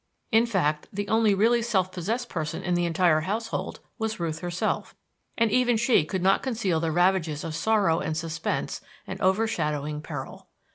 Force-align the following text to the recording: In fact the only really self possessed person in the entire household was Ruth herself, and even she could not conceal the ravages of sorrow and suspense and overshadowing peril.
In 0.31 0.47
fact 0.47 0.87
the 0.91 1.07
only 1.09 1.35
really 1.35 1.61
self 1.61 1.91
possessed 1.91 2.27
person 2.27 2.63
in 2.63 2.73
the 2.73 2.87
entire 2.87 3.19
household 3.19 3.81
was 3.99 4.19
Ruth 4.19 4.39
herself, 4.39 4.95
and 5.37 5.51
even 5.51 5.77
she 5.77 6.05
could 6.05 6.23
not 6.23 6.41
conceal 6.41 6.79
the 6.79 6.91
ravages 6.91 7.43
of 7.43 7.53
sorrow 7.53 7.99
and 7.99 8.17
suspense 8.17 8.81
and 9.05 9.21
overshadowing 9.21 10.01
peril. 10.01 10.47